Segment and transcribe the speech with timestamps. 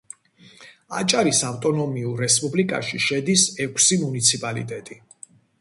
[0.99, 5.03] აჭარის ავტონომიურ რესპუბლიკაში შედის ექვსი მუნიციპალიტეტი.